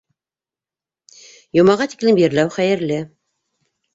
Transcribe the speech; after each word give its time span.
Йомаға 1.59 1.87
тиклем 1.91 2.21
ерләү 2.23 2.53
хәйерле... 2.57 2.97